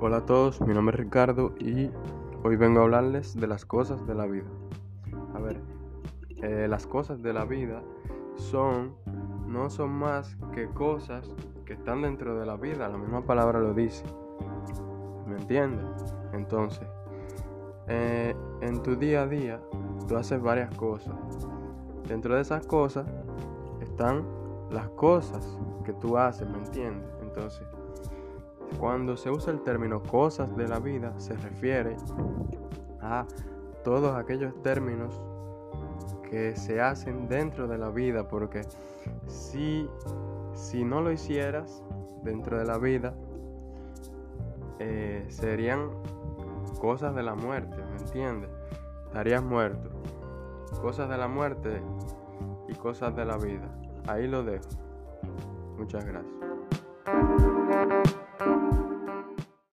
[0.00, 1.90] Hola a todos, mi nombre es Ricardo y
[2.42, 4.46] hoy vengo a hablarles de las cosas de la vida.
[5.34, 5.60] A ver,
[6.42, 7.82] eh, las cosas de la vida
[8.36, 8.94] son,
[9.46, 11.30] no son más que cosas
[11.66, 14.02] que están dentro de la vida, la misma palabra lo dice.
[15.26, 15.84] ¿Me entiendes?
[16.32, 16.88] Entonces,
[17.86, 19.60] eh, en tu día a día,
[20.08, 21.14] tú haces varias cosas.
[22.08, 23.06] Dentro de esas cosas
[23.82, 24.24] están
[24.70, 27.10] las cosas que tú haces, ¿me entiendes?
[27.20, 27.66] Entonces,
[28.78, 31.96] cuando se usa el término cosas de la vida, se refiere
[33.00, 33.26] a
[33.84, 35.20] todos aquellos términos
[36.28, 38.62] que se hacen dentro de la vida, porque
[39.26, 39.88] si,
[40.52, 41.82] si no lo hicieras
[42.22, 43.14] dentro de la vida,
[44.78, 45.90] eh, serían
[46.80, 48.50] cosas de la muerte, ¿me entiendes?
[49.06, 49.90] Estarías muerto.
[50.82, 51.80] Cosas de la muerte
[52.68, 53.68] y cosas de la vida.
[54.06, 54.68] Ahí lo dejo.
[55.78, 57.55] Muchas gracias.